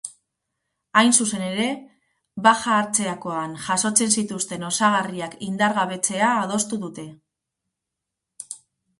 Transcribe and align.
Hain 0.99 1.11
zuzen 1.23 1.41
ere, 1.47 1.65
baja 2.47 2.71
hartzeakoan 2.77 3.53
jasotzen 3.65 4.13
zituzten 4.21 4.65
osagarriak 4.69 5.35
indargabetzea 5.49 6.31
adostu 6.47 6.81
dute. 6.87 7.05